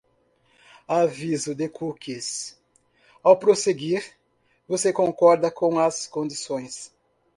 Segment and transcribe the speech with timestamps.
[0.87, 2.59] Aviso de cookies:
[3.21, 4.15] ao prosseguir,
[4.67, 6.91] você concorda com as condições